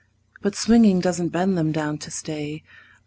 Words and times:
But 0.41 0.55
swinging 0.55 0.99
doesn't 0.99 1.29
bend 1.29 1.55
them 1.59 1.71
down 1.71 1.99
to 1.99 2.09
stay. 2.09 2.63